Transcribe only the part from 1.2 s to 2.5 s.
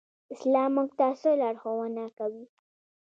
څه لارښوونه کوي؟